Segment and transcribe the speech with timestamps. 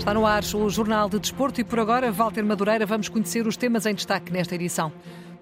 [0.00, 3.54] Está no ar o Jornal de Desporto e por agora, Walter Madureira, vamos conhecer os
[3.54, 4.90] temas em destaque nesta edição.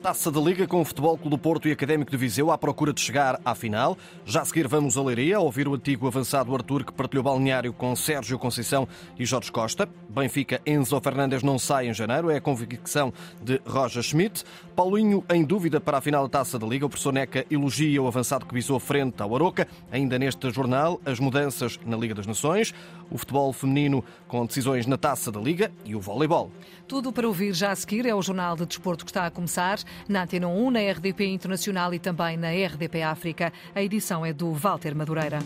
[0.02, 2.92] Taça da Liga com o Futebol Clube do Porto e Académico de Viseu à procura
[2.92, 3.98] de chegar à final.
[4.24, 7.96] Já a seguir vamos a Leiria, ouvir o antigo avançado Arthur que partilhou balneário com
[7.96, 8.86] Sérgio Conceição
[9.18, 9.88] e Jorge Costa.
[10.08, 14.44] Benfica Enzo Fernandes não sai em janeiro, é a convicção de Roger Schmidt.
[14.76, 16.86] Paulinho em dúvida para a final da Taça da Liga.
[16.86, 19.66] O professor Neca elogia o avançado que visou frente ao Aroca.
[19.90, 22.72] Ainda neste jornal, as mudanças na Liga das Nações,
[23.10, 26.52] o futebol feminino com decisões na Taça da Liga e o voleibol.
[26.86, 29.78] Tudo para ouvir já a seguir é o Jornal de Desporto que está a começar
[30.08, 33.52] na Antena 1, na RDP Internacional e também na RDP África.
[33.74, 35.38] A edição é do Walter Madureira.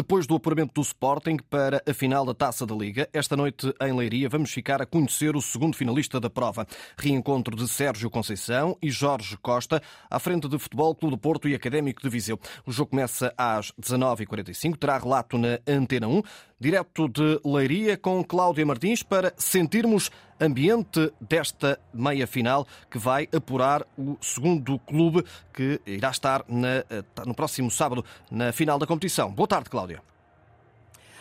[0.00, 3.92] Depois do apuramento do Sporting para a final da Taça da Liga, esta noite em
[3.92, 6.66] Leiria vamos ficar a conhecer o segundo finalista da prova.
[6.96, 11.54] Reencontro de Sérgio Conceição e Jorge Costa à frente de Futebol Clube do Porto e
[11.54, 12.40] Académico de Viseu.
[12.64, 16.22] O jogo começa às 19h45, terá relato na Antena 1,
[16.60, 23.86] direto de Leiria com Cláudia Martins para sentirmos ambiente desta meia final que vai apurar
[23.96, 29.32] o segundo clube que irá estar na, eh, no próximo sábado na final da competição.
[29.32, 30.02] Boa tarde, Cláudia.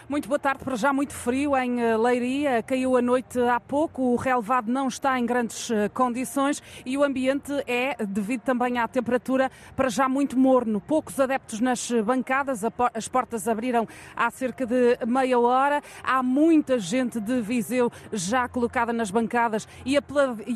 [0.09, 4.01] Muito boa tarde, para já muito frio em eh, Leiria, caiu a noite há pouco,
[4.01, 8.87] o relevado não está em grandes eh, condições e o ambiente é, devido também à
[8.87, 10.81] temperatura, para já muito morno.
[10.81, 17.19] Poucos adeptos nas bancadas, as portas abriram há cerca de meia hora, há muita gente
[17.19, 19.95] de Viseu já colocada nas bancadas e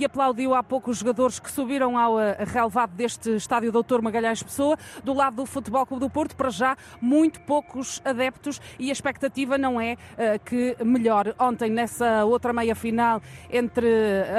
[0.03, 4.75] aplaudiu há pouco os jogadores que subiram ao eh, relevado deste estádio Doutor Magalhães Pessoa.
[5.03, 9.42] Do lado do Futebol Clube do Porto, para já muito poucos adeptos e a expectativa
[9.43, 11.33] expectativa não é uh, que melhore.
[11.37, 13.87] Ontem, nessa outra meia final entre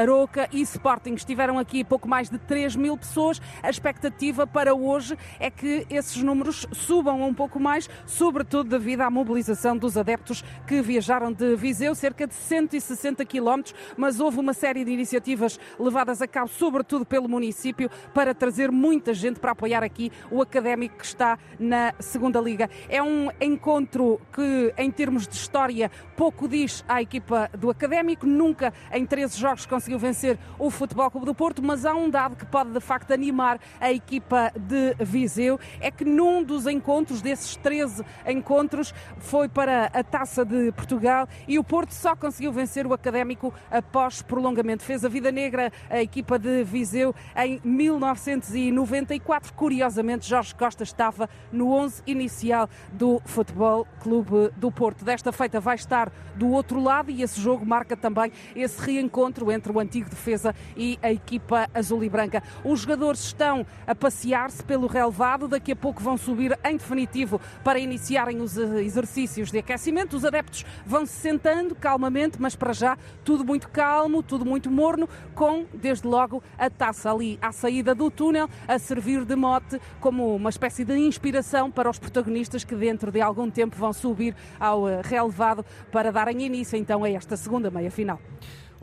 [0.01, 3.41] Aroca e Sporting, estiveram aqui pouco mais de 3 mil pessoas.
[3.63, 9.11] A expectativa para hoje é que esses números subam um pouco mais, sobretudo devido à
[9.11, 14.85] mobilização dos adeptos que viajaram de Viseu, cerca de 160 quilómetros, mas houve uma série
[14.85, 20.11] de iniciativas levadas a cabo, sobretudo pelo município, para trazer muita gente para apoiar aqui
[20.31, 22.70] o académico que está na segunda liga.
[22.89, 28.27] É um encontro que, em termos de história, pouco diz à equipa do Académico.
[28.27, 32.37] Nunca em 13 jogos conseguiu vencer o Futebol Clube do Porto, mas há um dado
[32.37, 37.57] que pode de facto animar a equipa de Viseu: é que num dos encontros, desses
[37.57, 42.93] 13 encontros, foi para a Taça de Portugal e o Porto só conseguiu vencer o
[42.93, 44.85] Académico após prolongamento.
[44.85, 49.53] Fez a vida negra a equipa de Viseu em 1994.
[49.55, 54.83] Curiosamente, Jorge Costa estava no 11 inicial do Futebol Clube do Porto.
[54.84, 59.50] Porto desta feita vai estar do outro lado e esse jogo marca também esse reencontro
[59.50, 62.42] entre o antigo defesa e a equipa azul e branca.
[62.62, 67.78] Os jogadores estão a passear-se pelo relevado, daqui a pouco vão subir em definitivo para
[67.78, 70.18] iniciarem os exercícios de aquecimento.
[70.18, 75.08] Os adeptos vão se sentando calmamente, mas para já tudo muito calmo, tudo muito morno,
[75.34, 80.36] com desde logo a taça ali à saída do túnel a servir de mote como
[80.36, 84.89] uma espécie de inspiração para os protagonistas que dentro de algum tempo vão subir ao
[84.89, 88.20] eh, relevado para darem início então a esta segunda meia-final.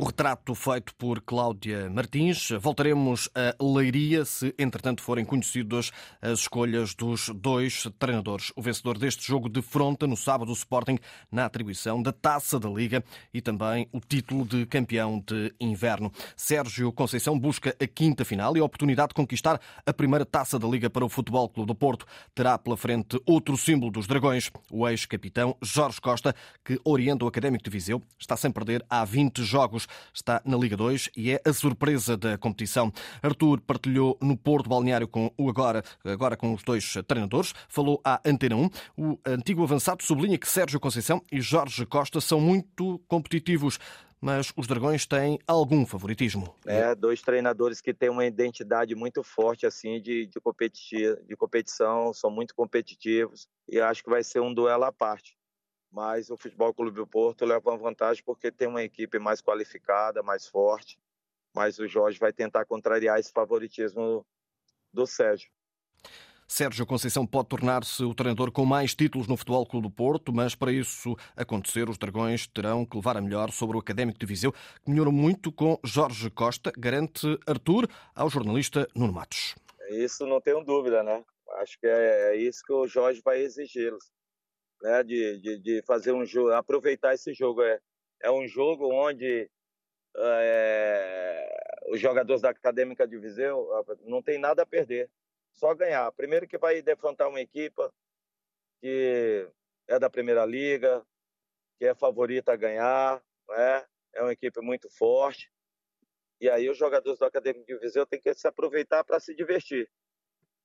[0.01, 2.49] O retrato feito por Cláudia Martins.
[2.59, 8.51] Voltaremos a Leiria se, entretanto, forem conhecidas as escolhas dos dois treinadores.
[8.55, 10.97] O vencedor deste jogo defronta no sábado o Sporting
[11.31, 16.11] na atribuição da Taça da Liga e também o título de campeão de inverno.
[16.35, 20.67] Sérgio Conceição busca a quinta final e a oportunidade de conquistar a primeira Taça da
[20.67, 22.07] Liga para o Futebol Clube do Porto.
[22.33, 26.35] Terá pela frente outro símbolo dos Dragões, o ex-capitão Jorge Costa,
[26.65, 28.01] que orienta o Académico de Viseu.
[28.17, 32.37] Está sem perder há 20 jogos está na Liga 2 e é a surpresa da
[32.37, 32.91] competição.
[33.21, 38.21] Arthur partilhou no Porto Balneário com o agora, agora com os dois treinadores, falou à
[38.25, 38.69] Antena 1.
[38.97, 43.79] O antigo avançado sublinha que Sérgio Conceição e Jorge Costa são muito competitivos
[44.21, 46.55] mas os Dragões têm algum favoritismo.
[46.67, 50.39] É, dois treinadores que têm uma identidade muito forte assim de, de,
[51.27, 55.35] de competição, são muito competitivos e acho que vai ser um duelo à parte
[55.91, 60.23] mas o Futebol Clube do Porto leva uma vantagem porque tem uma equipe mais qualificada,
[60.23, 60.97] mais forte,
[61.53, 64.25] mas o Jorge vai tentar contrariar esse favoritismo
[64.93, 65.51] do Sérgio.
[66.47, 70.53] Sérgio Conceição pode tornar-se o treinador com mais títulos no Futebol Clube do Porto, mas
[70.53, 74.51] para isso acontecer, os Dragões terão que levar a melhor sobre o Académico de Viseu,
[74.51, 79.55] que melhorou muito com Jorge Costa, garante Arthur ao jornalista Nuno Matos.
[79.91, 81.23] Isso não tenho dúvida, né?
[81.59, 84.11] Acho que é isso que o Jorge vai exigir-los
[84.81, 87.61] né, de, de, de, fazer um jogo, aproveitar esse jogo.
[87.61, 87.79] É,
[88.21, 89.49] é um jogo onde
[90.15, 93.67] é, os jogadores da Acadêmica de Viseu
[94.03, 95.09] não tem nada a perder,
[95.53, 96.11] só ganhar.
[96.13, 97.81] Primeiro que vai defrontar uma equipe,
[98.79, 99.47] que
[99.87, 101.05] é da Primeira Liga,
[101.77, 103.85] que é favorita a ganhar, né?
[104.13, 105.51] é uma equipe muito forte.
[106.39, 109.89] E aí os jogadores do Acadêmico de Viseu têm que se aproveitar para se divertir,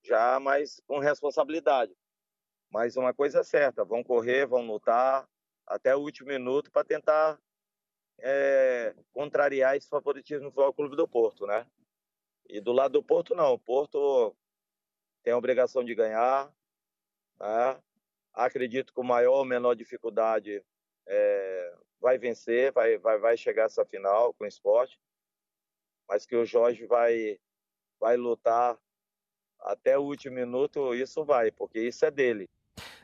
[0.03, 1.93] já mais com responsabilidade.
[2.69, 5.27] Mas uma coisa é certa, vão correr, vão lutar
[5.65, 7.39] até o último minuto para tentar
[8.19, 11.65] é, contrariar esse favoritismo do Clube do Porto, né?
[12.49, 13.53] E do lado do Porto, não.
[13.53, 14.35] O Porto
[15.21, 16.51] tem a obrigação de ganhar.
[17.39, 17.81] Né?
[18.33, 20.63] Acredito que o maior ou menor dificuldade
[21.05, 24.99] é, vai vencer, vai, vai, vai chegar essa final com o esporte.
[26.07, 27.37] Mas que o Jorge vai,
[27.99, 28.79] vai lutar
[29.59, 32.49] até o último minuto, isso vai, porque isso é dele.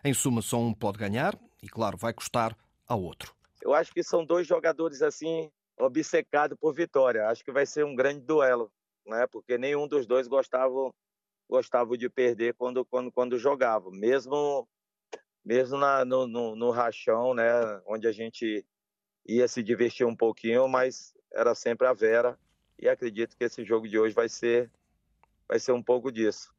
[0.05, 3.33] Em suma, só um pode ganhar e, claro, vai custar ao outro.
[3.61, 7.27] Eu acho que são dois jogadores assim obcecados por vitória.
[7.29, 8.69] Acho que vai ser um grande duelo,
[9.07, 9.25] né?
[9.27, 10.93] Porque nenhum dos dois gostava
[11.49, 14.67] gostava de perder quando quando quando jogava, mesmo
[15.45, 17.45] mesmo na, no, no, no rachão, né?
[17.85, 18.65] Onde a gente
[19.25, 22.37] ia se divertir um pouquinho, mas era sempre a Vera.
[22.77, 24.69] E acredito que esse jogo de hoje vai ser
[25.47, 26.53] vai ser um pouco disso.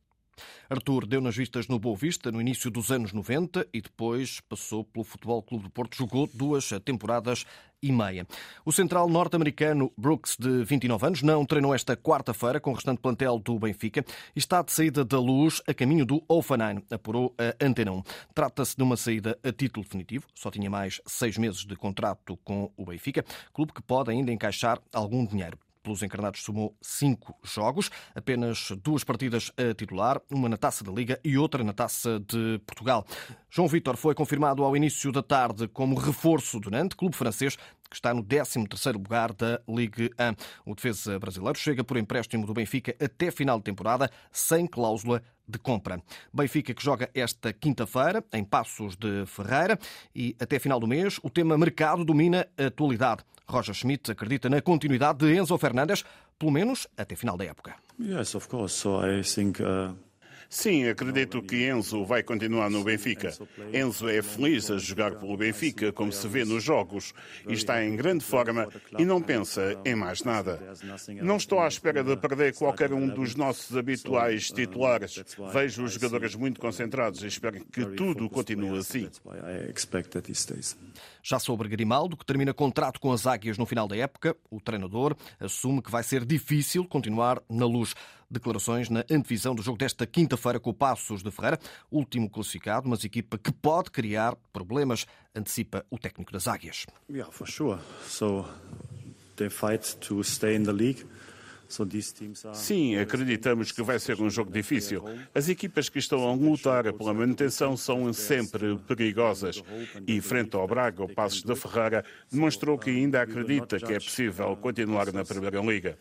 [0.69, 4.85] Arthur deu nas vistas no Boa Vista no início dos anos 90 e depois passou
[4.85, 5.97] pelo Futebol Clube do Porto.
[5.97, 7.45] Jogou duas temporadas
[7.85, 8.27] e meia.
[8.65, 13.39] O central norte-americano Brooks, de 29 anos, não treinou esta quarta-feira com o restante plantel
[13.39, 14.05] do Benfica
[14.35, 18.03] e está de saída da luz a caminho do Offenheim, apurou a Antena 1.
[18.35, 22.73] Trata-se de uma saída a título definitivo, só tinha mais seis meses de contrato com
[22.77, 28.73] o Benfica, clube que pode ainda encaixar algum dinheiro pelos encarnados somou cinco jogos, apenas
[28.83, 33.07] duas partidas a titular, uma na Taça da Liga e outra na Taça de Portugal.
[33.51, 37.57] João Vitor foi confirmado ao início da tarde como reforço do Nantes, clube francês
[37.95, 40.11] que está no 13º lugar da Ligue
[40.67, 40.71] 1.
[40.71, 45.59] O defesa brasileiro chega por empréstimo do Benfica até final de temporada, sem cláusula de
[45.59, 46.03] compra.
[46.33, 49.79] Benfica que joga esta quinta-feira em Passos de Ferreira
[50.15, 53.23] e até final do mês o tema mercado domina a atualidade.
[53.47, 56.05] Roger Schmidt acredita na continuidade de Enzo Fernandes,
[56.39, 57.77] pelo menos até final da época.
[58.01, 58.75] Yes, of course.
[58.75, 59.95] So I think uh...
[60.49, 63.33] Sim, acredito que Enzo vai continuar no Benfica.
[63.73, 67.13] Enzo é feliz a jogar pelo Benfica, como se vê nos jogos,
[67.49, 68.69] e está em grande forma
[68.99, 70.61] e não pensa em mais nada.
[71.23, 75.23] Não estou à espera de perder qualquer um dos nossos habituais titulares.
[75.53, 79.09] Vejo os jogadores muito concentrados e espero que tudo continue assim.
[81.23, 85.17] Já sobre Grimaldo, que termina contrato com as Águias no final da época, o treinador
[85.41, 87.95] assume que vai ser difícil continuar na luz.
[88.35, 91.59] Declarações na antevisão do jogo desta quinta-feira com o Passos de Ferreira,
[91.91, 96.85] último classificado, mas equipa que pode criar problemas, antecipa o técnico das Águias.
[97.09, 97.79] Yeah, for sure.
[98.07, 98.45] So
[99.37, 101.07] they fight to stay in the league.
[102.53, 105.03] Sim, acreditamos que vai ser um jogo difícil.
[105.35, 109.63] As equipas que estão a lutar pela manutenção são sempre perigosas.
[110.07, 114.57] E frente ao Braga, o Passos da Ferrara demonstrou que ainda acredita que é possível
[114.57, 115.99] continuar na Primeira Liga.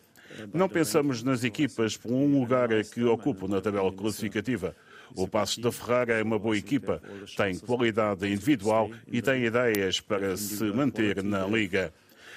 [0.52, 4.74] Não pensamos nas equipas por um lugar que ocupam na tabela classificativa.
[5.14, 7.00] O Passo da Ferrara é uma boa equipa,
[7.36, 11.92] tem qualidade individual e tem ideias para se manter na Liga.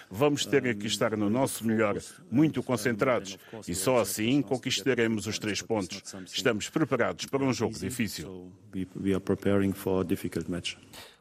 [0.09, 1.97] Vamos ter que estar no nosso melhor,
[2.31, 6.01] muito concentrados, e só assim conquistaremos os três pontos.
[6.25, 8.51] Estamos preparados para um jogo difícil.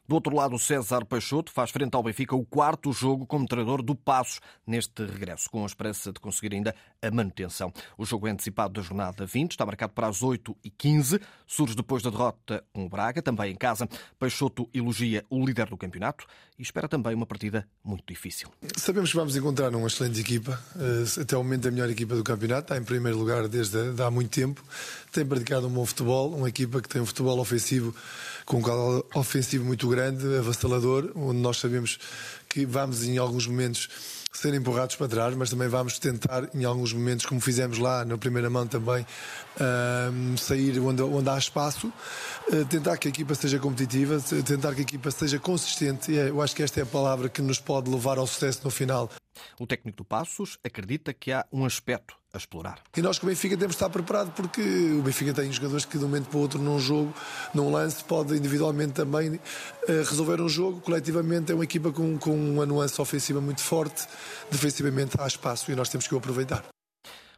[0.08, 3.94] Do outro lado, César Peixoto faz frente ao Benfica o quarto jogo como treinador do
[3.94, 6.72] Passos neste regresso, com a esperança de conseguir ainda
[7.06, 7.72] a manutenção.
[7.96, 12.10] O jogo é antecipado da jornada 20, está marcado para as 8h15, surge depois da
[12.10, 13.88] derrota com o Braga, também em casa.
[14.18, 16.26] Peixoto elogia o líder do campeonato
[16.58, 18.48] e espera também uma partida muito difícil.
[18.76, 22.24] Sabemos que vamos encontrar uma excelente equipa, eh, até o momento a melhor equipa do
[22.24, 24.62] campeonato, está em primeiro lugar desde há muito tempo,
[25.12, 27.94] tem praticado um bom futebol, uma equipa que tem um futebol ofensivo
[28.44, 31.98] com um quadro ofensivo muito grande, avassalador, onde nós sabemos
[32.48, 33.88] que vamos em alguns momentos
[34.36, 38.18] ser empurrados para trás, mas também vamos tentar, em alguns momentos, como fizemos lá na
[38.18, 39.02] primeira mão também,
[39.56, 44.80] uh, sair onde, onde há espaço, uh, tentar que a equipa seja competitiva, tentar que
[44.80, 46.16] a equipa seja consistente.
[46.16, 48.70] É, eu acho que esta é a palavra que nos pode levar ao sucesso no
[48.70, 49.10] final.
[49.58, 52.78] O técnico do Passos acredita que há um aspecto a explorar.
[52.96, 55.98] E nós com o Benfica temos de estar preparado porque o Benfica tem jogadores que
[55.98, 57.12] de um momento para o outro num jogo,
[57.54, 59.40] num lance, pode individualmente também
[59.88, 60.80] eh, resolver um jogo.
[60.80, 64.06] Coletivamente é uma equipa com, com uma nuance ofensiva muito forte,
[64.50, 66.75] defensivamente há espaço e nós temos que o aproveitar.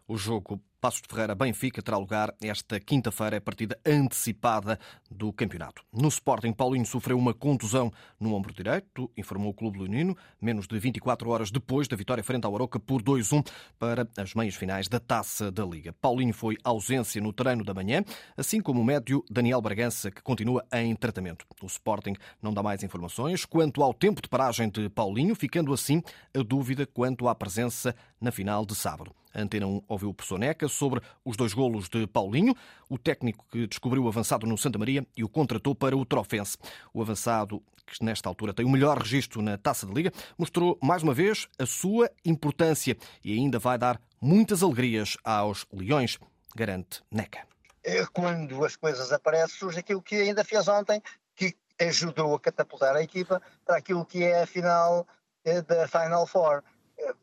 [0.09, 4.79] O jogo Passos de Ferreira Benfica terá lugar esta quinta-feira, a partida antecipada
[5.11, 5.83] do campeonato.
[5.93, 10.79] No Sporting, Paulinho sofreu uma contusão no ombro direito, informou o Clube Leonino, menos de
[10.79, 13.45] 24 horas depois da vitória frente ao Aroca por 2-1
[13.77, 15.93] para as meias finais da Taça da Liga.
[16.01, 18.05] Paulinho foi ausência no treino da manhã,
[18.37, 21.45] assim como o médio Daniel Bragança, que continua em tratamento.
[21.61, 26.03] O Sporting não dá mais informações quanto ao tempo de paragem de Paulinho, ficando assim
[26.33, 29.13] a dúvida quanto à presença na final de sábado.
[29.41, 32.55] Antena 1 ouviu o Soneca sobre os dois golos de Paulinho,
[32.89, 36.59] o técnico que descobriu o avançado no Santa Maria e o contratou para o Trofense.
[36.93, 41.03] O avançado, que nesta altura tem o melhor registro na Taça de Liga, mostrou mais
[41.03, 46.19] uma vez a sua importância e ainda vai dar muitas alegrias aos Leões,
[46.55, 47.47] garante Neca.
[47.85, 51.01] É, quando as coisas aparecem, surge aquilo que ainda fez ontem,
[51.35, 55.07] que ajudou a catapultar a equipa para aquilo que é a final
[55.45, 56.63] eh, da Final Four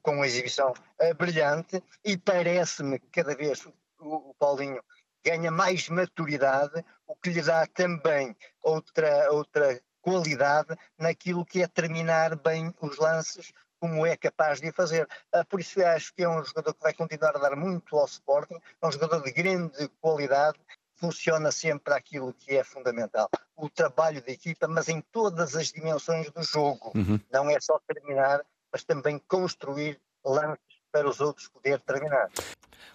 [0.01, 4.81] com uma exibição uh, brilhante e parece-me que cada vez o, o, Paulinho
[5.23, 12.35] ganha mais maturidade, o que lhe dá também outra, outra qualidade naquilo que é terminar
[12.35, 15.07] bem os lances, como é capaz de fazer.
[15.33, 18.05] Uh, por isso acho que é um jogador que vai continuar a dar muito ao
[18.05, 20.59] Sporting, é um jogador de grande qualidade,
[20.95, 26.29] funciona sempre aquilo que é fundamental, o trabalho da equipa, mas em todas as dimensões
[26.31, 26.91] do jogo.
[26.95, 27.19] Uhum.
[27.31, 28.41] Não é só terminar,
[28.75, 30.59] mas também construir lances
[30.91, 32.29] para os outros poder terminar.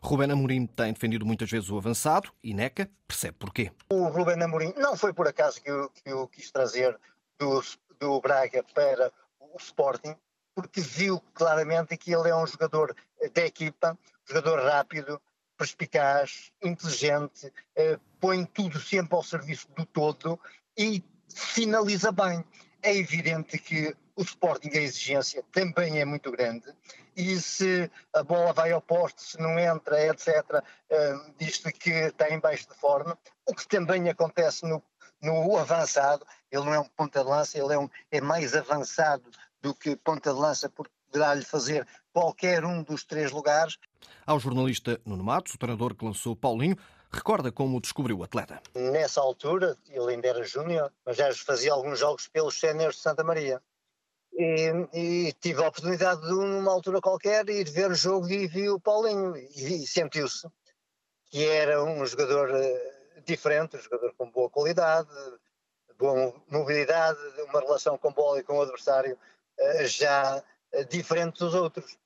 [0.03, 3.73] Rubén Amorim tem defendido muitas vezes o avançado e Neca percebe porquê.
[3.89, 7.01] O Rubén Amorim não foi por acaso que eu, que eu quis trazer
[7.39, 7.65] do,
[7.99, 9.11] do Braga para
[9.41, 10.15] o Sporting,
[10.55, 12.95] porque viu claramente que ele é um jogador
[13.33, 15.19] da equipa, jogador rápido,
[15.57, 20.39] perspicaz, inteligente, eh, põe tudo sempre ao serviço do todo
[20.77, 21.03] e
[21.35, 22.45] finaliza bem.
[22.83, 26.73] É evidente que o Sporting, a exigência também é muito grande
[27.17, 32.31] e se a bola vai ao poste, se não entra, etc., uh, diz-se que está
[32.31, 34.83] em baixo de forma, o que também acontece no,
[35.21, 39.31] no avançado, ele não é um ponta de lança, ele é, um, é mais avançado
[39.61, 43.77] do que ponta de lança, porque poderá-lhe fazer qualquer um dos três lugares.
[44.27, 46.77] Ao jornalista Nuno Matos, o treinador que lançou Paulinho,
[47.13, 48.63] recorda como descobriu o atleta.
[48.75, 53.25] Nessa altura, ele ainda era júnior, mas já fazia alguns jogos pelos séniores de Santa
[53.25, 53.61] Maria.
[54.43, 58.71] E, e, tive a oportunidade de, numa altura qualquer, ir ver o jogo e vi
[58.71, 60.49] o Paulinho e, e sentiu-se
[61.31, 65.11] que era um jogador uh, diferente, um jogador com boa qualidade,
[65.99, 67.19] boa mobilidade,
[67.51, 70.43] uma relação com bola e com o adversário uh, já
[70.73, 71.99] uh, diferente dos outros.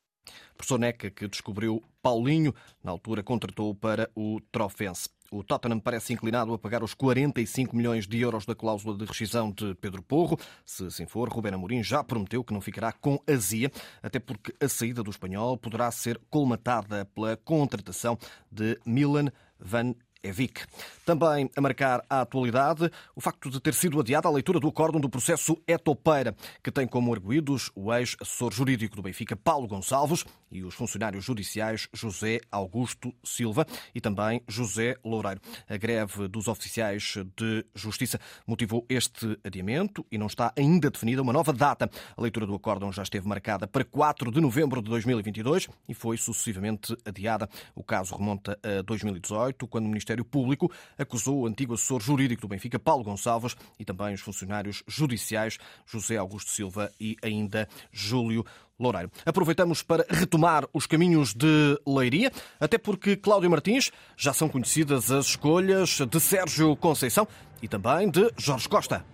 [0.57, 5.09] Professor Neca, que descobriu Paulinho, na altura contratou para o Trofense.
[5.35, 9.51] O Tottenham parece inclinado a pagar os 45 milhões de euros da cláusula de rescisão
[9.51, 10.39] de Pedro Porro.
[10.65, 13.69] Se assim for, Rubén Amorim já prometeu que não ficará com azia,
[14.01, 18.17] até porque a saída do espanhol poderá ser colmatada pela contratação
[18.49, 19.27] de Milan
[19.59, 20.65] Van Evic.
[21.05, 25.01] Também a marcar a atualidade o facto de ter sido adiada a leitura do acórdão
[25.01, 30.63] do processo Etopeira, que tem como arguídos o ex-assessor jurídico do Benfica, Paulo Gonçalves, e
[30.63, 35.41] os funcionários judiciais José Augusto Silva e também José Loureiro.
[35.69, 41.33] A greve dos oficiais de justiça motivou este adiamento e não está ainda definida uma
[41.33, 41.91] nova data.
[42.17, 46.17] A leitura do acórdão já esteve marcada para 4 de novembro de 2022 e foi
[46.17, 47.49] sucessivamente adiada.
[47.75, 52.49] O caso remonta a 2018, quando o Ministério Público acusou o antigo assessor jurídico do
[52.49, 58.45] Benfica, Paulo Gonçalves, e também os funcionários judiciais José Augusto Silva e ainda Júlio
[58.79, 59.11] Loureiro.
[59.25, 62.31] Aproveitamos para retomar os caminhos de Leiria,
[62.61, 67.27] até porque Cláudio Martins já são conhecidas as escolhas de Sérgio Conceição
[67.63, 69.14] e também de Jorge Costa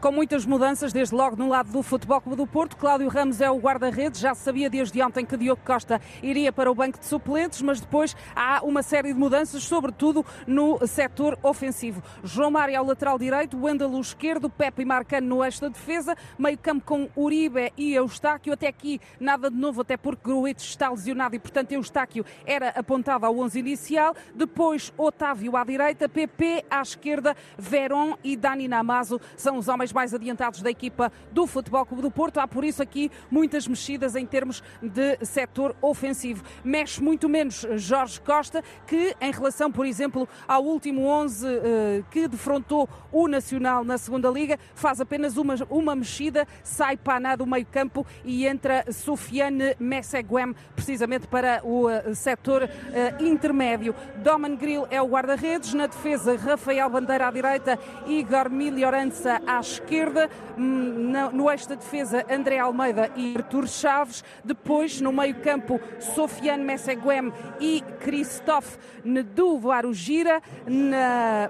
[0.00, 2.76] com muitas mudanças, desde logo no lado do Futebol Clube do Porto.
[2.76, 6.74] Cláudio Ramos é o guarda-redes, já sabia desde ontem que Diogo Costa iria para o
[6.74, 12.02] banco de suplentes, mas depois há uma série de mudanças, sobretudo no setor ofensivo.
[12.22, 16.58] João Mário ao lateral direito, Wendel esquerdo, Pepe e Marcano no eixo da defesa, meio
[16.58, 18.52] campo com Uribe e Eustáquio.
[18.52, 23.26] Até aqui nada de novo, até porque Gruites está lesionado e, portanto, Eustáquio era apontado
[23.26, 24.14] ao 11 inicial.
[24.34, 30.12] Depois, Otávio à direita, PP à esquerda, Verón e Dani Namazo são os homens mais
[30.12, 32.40] adiantados da equipa do Futebol Clube do Porto.
[32.40, 36.44] Há por isso aqui muitas mexidas em termos de setor ofensivo.
[36.62, 42.28] Mexe muito menos Jorge Costa, que em relação, por exemplo, ao último 11 eh, que
[42.28, 47.64] defrontou o Nacional na segunda Liga, faz apenas uma, uma mexida, sai Paná do meio
[47.64, 53.94] campo e entra Sofiane Messeguem, precisamente para o uh, setor uh, intermédio.
[54.22, 60.28] Doman Grill é o guarda-redes, na defesa Rafael Bandeira à direita, Igor Miliorança à esquerda
[60.56, 64.24] hum, no eixo da defesa, André Almeida e Artur Chaves.
[64.44, 70.42] Depois, no meio-campo, Sofiane Messeguem e Christophe Nedu-Varugira.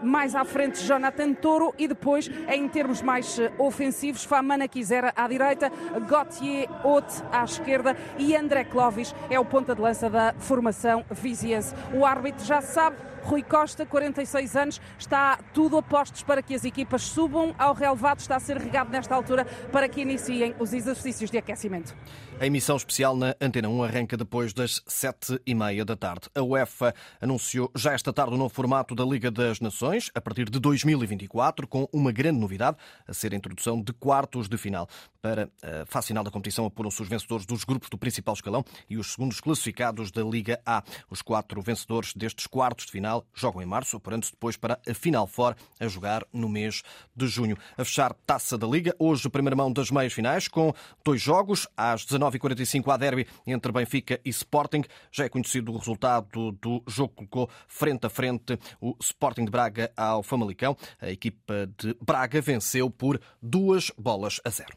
[0.02, 1.74] Mais à frente, Jonathan Toro.
[1.78, 5.70] E depois, em termos mais eh, ofensivos, Famana Quisera à direita,
[6.08, 11.74] Gauthier Haute à esquerda e André Clovis é o ponta de lança da formação viziense.
[11.94, 16.64] O árbitro já sabe Rui Costa, 46 anos, está tudo a postos para que as
[16.64, 21.30] equipas subam ao relevado, está a ser regado nesta altura para que iniciem os exercícios
[21.30, 21.94] de aquecimento.
[22.40, 26.28] A emissão especial na Antena 1 arranca depois das sete e meia da tarde.
[26.34, 30.50] A UEFA anunciou já esta tarde o novo formato da Liga das Nações, a partir
[30.50, 32.76] de 2024, com uma grande novidade,
[33.06, 34.88] a ser a introdução de quartos de final.
[35.20, 38.96] Para a fase final da competição apuram-se os vencedores dos grupos do principal escalão e
[38.96, 40.82] os segundos classificados da Liga A.
[41.08, 45.26] Os quatro vencedores destes quartos de final jogam em março, apurando-se depois para a Final
[45.26, 46.82] Four, a jogar no mês
[47.14, 47.56] de junho.
[47.76, 50.72] A fechar Taça da Liga, hoje primeira mão das meias finais, com
[51.04, 54.84] dois jogos, às 19h45 a derby entre Benfica e Sporting.
[55.10, 59.50] Já é conhecido o resultado do jogo que colocou frente a frente o Sporting de
[59.50, 60.76] Braga ao Famalicão.
[61.00, 64.76] A equipa de Braga venceu por duas bolas a zero.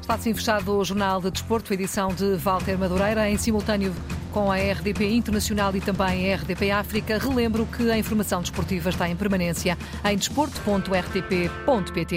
[0.00, 3.94] Está assim fechado o Jornal de Desporto, edição de Walter Madureira, em simultâneo
[4.30, 7.18] com a RDP Internacional e também a RDP África.
[7.18, 12.16] Relembro que a informação desportiva está em permanência em desporto.rtp.pt.